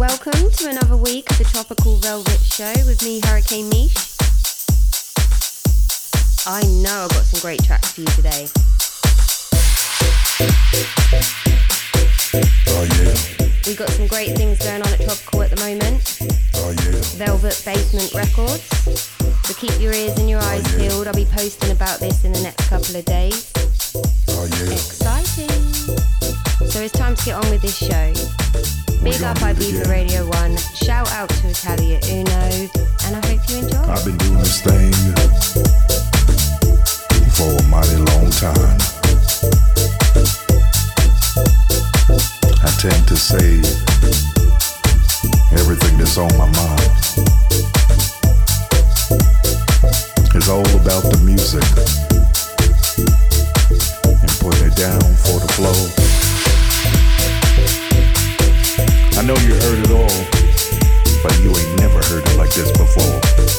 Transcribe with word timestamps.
Welcome 0.00 0.50
to 0.52 0.70
another 0.70 0.96
week 0.96 1.30
of 1.30 1.36
the 1.36 1.44
Tropical 1.44 1.96
Velvet 1.96 2.40
Show 2.40 2.72
with 2.86 3.04
me, 3.04 3.20
Hurricane 3.22 3.68
Mish. 3.68 3.92
I 6.46 6.62
know 6.80 7.04
I've 7.04 7.10
got 7.10 7.26
some 7.26 7.40
great 7.40 7.62
tracks 7.62 7.92
for 7.92 8.00
you 8.00 8.06
today. 8.06 8.48
Oh 12.68 12.88
yeah. 12.96 13.12
We've 13.66 13.76
got 13.76 13.90
some 13.90 14.06
great 14.06 14.38
things 14.38 14.58
going 14.60 14.80
on 14.80 14.88
at 14.88 15.02
Tropical 15.02 15.42
at 15.42 15.50
the 15.50 15.60
moment. 15.60 16.18
Oh 16.54 16.70
yeah. 16.70 16.96
Velvet 17.20 17.60
Basement 17.62 18.14
Records. 18.14 18.64
So 19.44 19.52
keep 19.52 19.78
your 19.78 19.92
ears 19.92 20.16
and 20.18 20.30
your 20.30 20.40
oh, 20.40 20.46
eyes 20.46 20.64
Oh, 20.64 20.78
yeah. 20.78 20.88
peeled. 20.88 21.08
I'll 21.08 21.12
be 21.12 21.26
posting 21.26 21.72
about 21.72 22.00
this 22.00 22.24
in 22.24 22.32
the 22.32 22.40
next 22.40 22.70
couple 22.70 22.96
of 22.96 23.04
days. 23.04 23.52
Oh 24.30 24.48
yeah. 24.48 24.72
Exciting! 24.72 25.50
So 26.70 26.80
it's 26.80 26.96
time 26.96 27.16
to 27.16 27.22
get 27.22 27.34
on 27.34 27.50
with 27.50 27.60
this 27.60 27.76
show. 27.76 28.49
Big 29.02 29.22
up 29.22 29.38
Ibiza. 29.38 29.88
Radio 29.88 30.26
1. 30.28 30.56
Shout 30.74 31.10
out 31.12 31.30
to 31.30 31.48
Italia 31.48 31.98
Uno. 32.10 32.68
And 33.04 33.16
I 33.16 33.26
hope 33.26 33.40
you 33.48 33.58
enjoy. 33.58 33.80
I've 33.88 34.04
been 34.04 34.18
doing 34.18 34.38
this 34.38 34.60
thing 34.60 34.92
for 37.32 37.48
a 37.48 37.62
mighty 37.68 37.96
long 37.96 38.30
time. 38.30 38.76
I 42.62 42.70
tend 42.76 43.08
to 43.08 43.16
say 43.16 43.62
everything 45.58 45.96
that's 45.96 46.18
on 46.18 46.36
my 46.36 46.46
mind. 46.52 46.90
It's 50.34 50.48
all 50.48 50.68
about 50.76 51.04
the 51.08 51.20
music 51.24 51.64
and 54.20 54.30
putting 54.40 54.66
it 54.66 54.76
down 54.76 55.00
for 55.00 55.40
the 55.40 55.52
flow. 55.56 56.09
I 59.20 59.22
know 59.22 59.36
you 59.40 59.52
heard 59.52 59.78
it 59.84 59.90
all, 59.90 60.08
but 61.22 61.38
you 61.42 61.54
ain't 61.54 61.78
never 61.78 62.02
heard 62.04 62.26
it 62.26 62.38
like 62.38 62.54
this 62.54 62.72
before. 62.72 63.49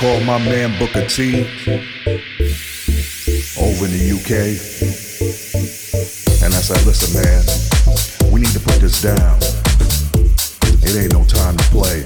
Called 0.00 0.24
my 0.24 0.38
man 0.38 0.78
Booker 0.78 1.04
T 1.06 1.44
over 3.60 3.84
in 3.84 3.92
the 3.92 4.16
UK, 4.16 4.56
and 6.40 6.54
I 6.54 6.60
said, 6.64 6.80
listen, 6.86 7.12
man, 7.20 7.44
we 8.32 8.40
need 8.40 8.48
to 8.56 8.60
put 8.60 8.80
this 8.80 9.02
down. 9.02 9.36
It 10.80 10.96
ain't 10.96 11.12
no 11.12 11.22
time 11.28 11.54
to 11.54 11.64
play. 11.68 12.00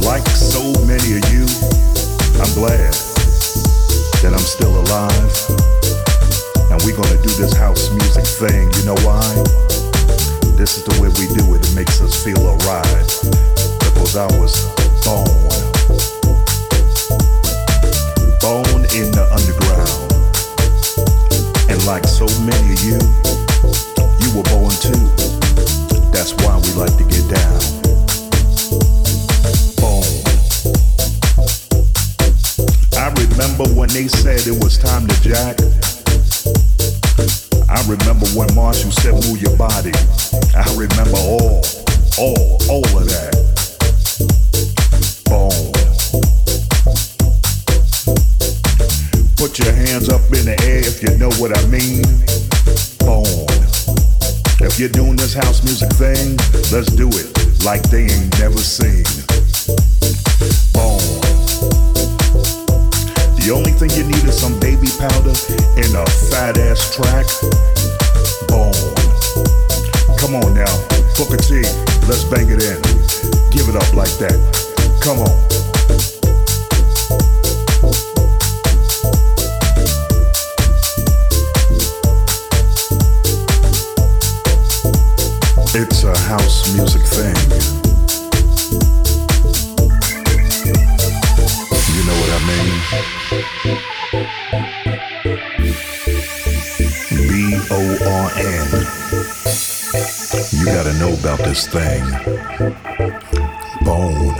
Like 0.00 0.24
so 0.32 0.72
many 0.88 1.20
of 1.20 1.28
you, 1.28 1.44
I'm 2.40 2.48
glad 2.56 2.96
that 4.24 4.32
I'm 4.32 4.48
still 4.48 4.80
alive. 4.80 5.28
And 6.72 6.80
we're 6.88 6.96
gonna 6.96 7.20
do 7.20 7.28
this 7.36 7.52
house 7.52 7.92
music 7.92 8.24
thing. 8.24 8.72
You 8.80 8.84
know 8.88 8.96
why? 9.04 9.20
This 10.56 10.78
is 10.80 10.84
the 10.84 10.96
way 11.02 11.12
we 11.20 11.28
do 11.36 11.54
it. 11.54 11.68
It 11.68 11.74
makes 11.76 12.00
us 12.00 12.24
feel 12.24 12.40
alright. 12.40 13.79
Because 14.00 14.16
I 14.16 14.26
was 14.40 14.64
born. 15.04 15.28
Born 18.40 18.80
in 18.96 19.12
the 19.12 19.28
underground. 19.28 20.08
And 21.68 21.84
like 21.84 22.06
so 22.06 22.24
many 22.40 22.72
of 22.72 22.80
you, 22.80 22.96
you 24.24 24.28
were 24.32 24.48
born 24.48 24.72
too. 24.80 25.04
That's 26.16 26.32
why 26.40 26.56
we 26.56 26.72
like 26.80 26.96
to 26.96 27.04
get 27.04 27.28
down. 27.28 27.60
Boom. 29.76 30.08
I 32.96 33.12
remember 33.20 33.68
when 33.78 33.90
they 33.90 34.08
said 34.08 34.46
it 34.46 34.64
was 34.64 34.78
time 34.78 35.06
to 35.08 35.20
jack. 35.20 35.60
I 37.68 37.82
remember 37.82 38.26
when 38.28 38.48
Marshall 38.54 38.92
said 38.92 39.12
move 39.12 39.42
your 39.42 39.58
body. 39.58 39.92
I 40.56 40.64
remember 40.74 41.18
all, 41.18 41.60
all, 42.16 42.58
all 42.70 42.96
of 42.96 43.04
that. 43.04 43.49
Your 49.64 49.72
hands 49.72 50.08
up 50.08 50.22
in 50.32 50.44
the 50.44 50.56
air 50.64 50.80
if 50.80 51.02
you 51.02 51.16
know 51.18 51.30
what 51.40 51.56
I 51.56 51.62
mean. 51.66 52.02
Boom. 53.04 53.46
If 54.60 54.78
you're 54.78 54.92
doing 54.92 55.16
this 55.16 55.34
house 55.34 55.62
music 55.64 55.90
thing, 55.96 56.36
let's 56.72 56.92
do 56.92 57.08
it 57.08 57.28
like 57.64 57.82
they 57.90 58.04
ain't 58.04 58.32
never 58.38 58.58
seen. 58.58 59.04
Boom. 60.72 61.00
The 63.40 63.50
only 63.52 63.72
thing 63.72 63.90
you 63.96 64.04
need 64.04 64.24
is 64.24 64.38
some 64.38 64.58
baby 64.60 64.88
powder 65.00 65.34
and 65.76 65.92
a 65.96 66.04
fat 66.30 66.56
ass 66.56 66.94
track. 66.94 67.26
Boom. 68.48 68.72
Come 70.16 70.36
on 70.36 70.54
now, 70.54 70.72
Booker 71.16 71.40
T, 71.40 71.64
let's 72.06 72.24
bang 72.24 72.48
it 72.48 72.62
in. 72.62 72.80
Give 73.50 73.68
it 73.68 73.76
up 73.76 73.92
like 73.94 74.12
that. 74.20 74.36
Come 75.02 75.20
on. 75.20 75.59
It's 85.72 86.02
a 86.02 86.18
house 86.18 86.74
music 86.74 87.02
thing. 87.02 87.36
You 91.94 92.02
know 92.06 92.16
what 92.18 92.30
I 92.34 92.40
mean? 92.50 92.74
B 97.28 97.54
O 97.70 97.80
R 98.04 98.26
N. 98.36 98.68
You 100.58 100.64
gotta 100.66 100.92
know 100.98 101.14
about 101.14 101.38
this 101.38 101.68
thing. 101.68 102.02
Bone. 103.84 104.34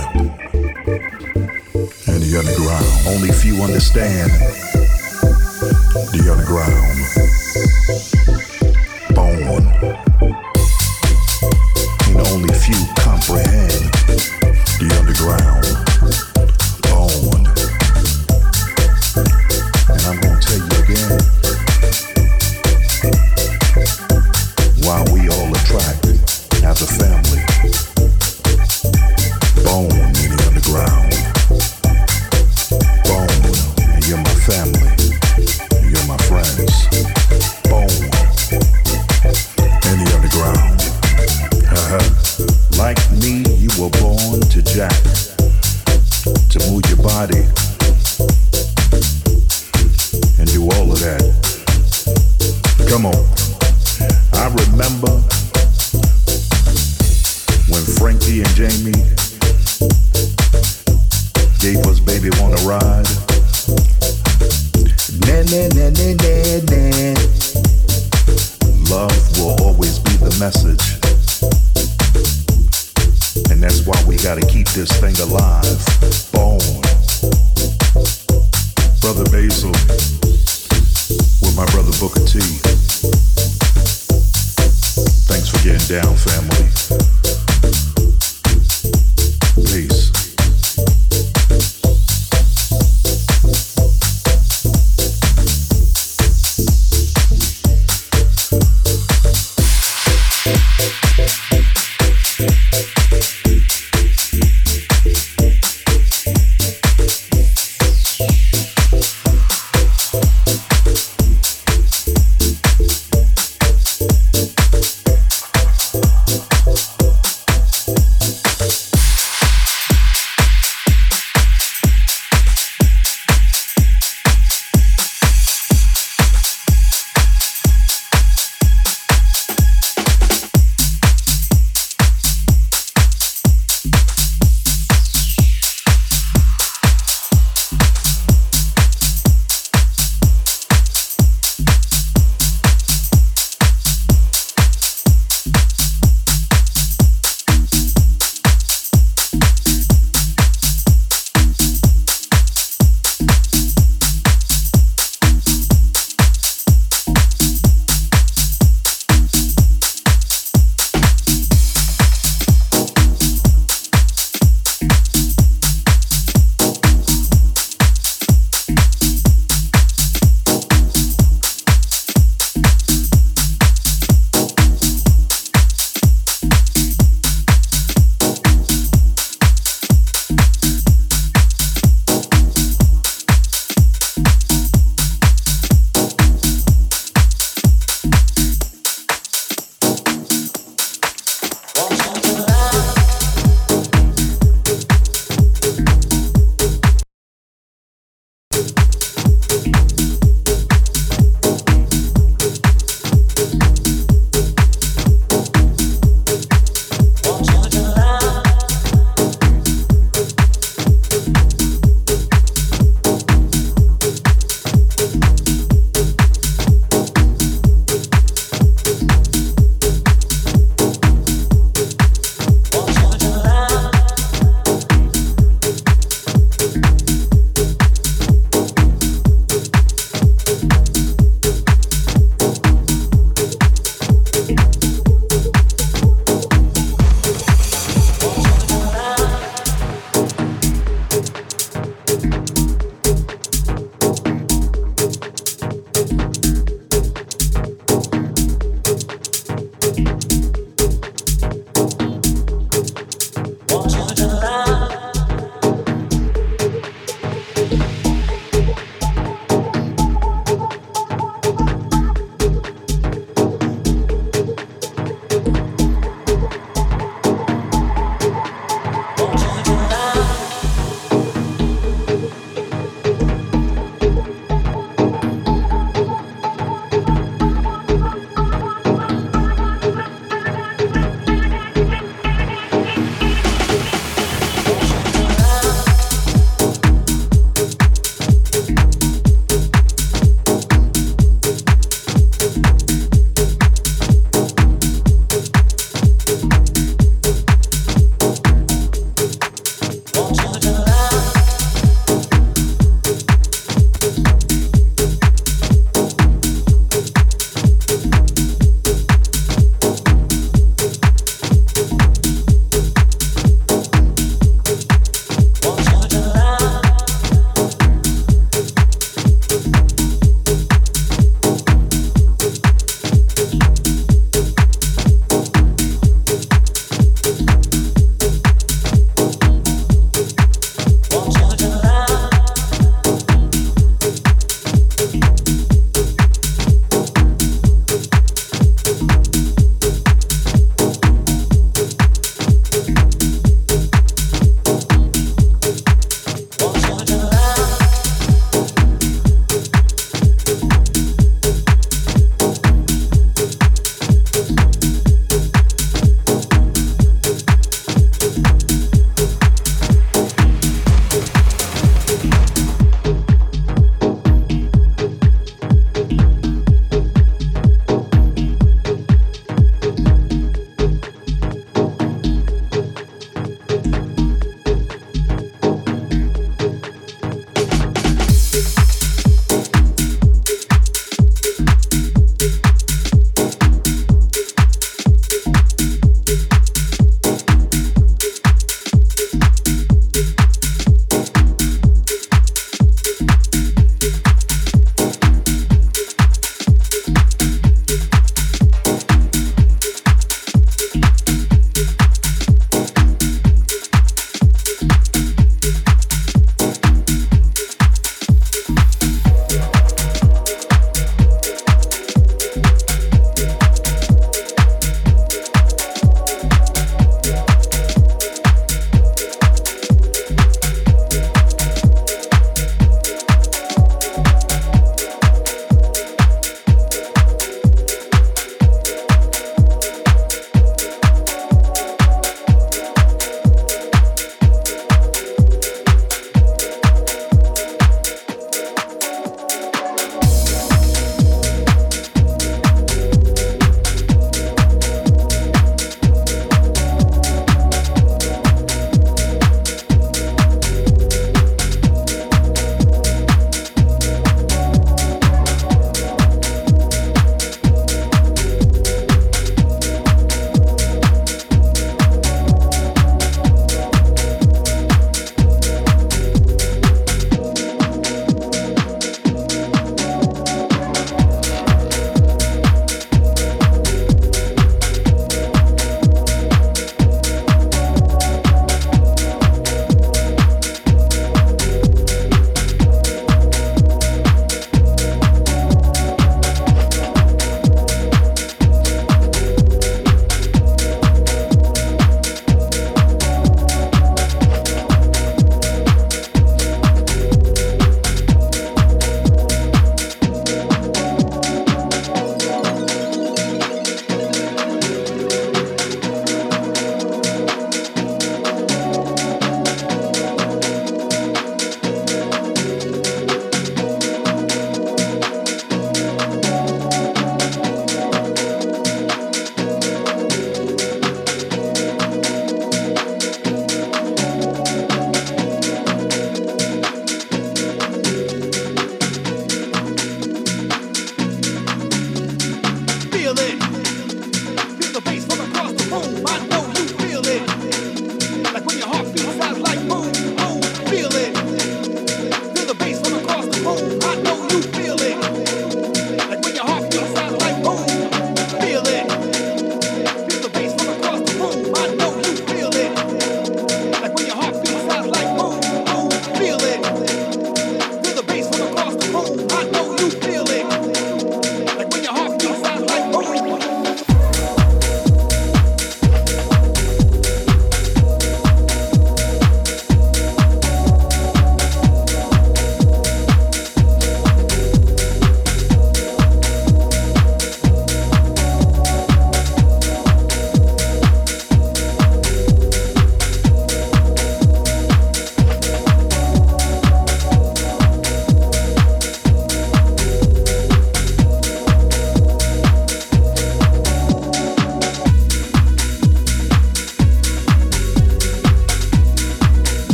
And 2.07 2.21
the 2.21 2.35
underground. 2.37 3.07
Only 3.07 3.31
few 3.31 3.63
understand 3.63 4.31
the 6.11 6.29
underground. 6.29 7.40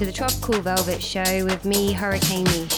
To 0.00 0.06
the 0.06 0.12
Tropical 0.12 0.62
Velvet 0.62 1.02
Show 1.02 1.44
with 1.44 1.66
me, 1.66 1.92
Hurricane 1.92 2.44
Niche. 2.44 2.69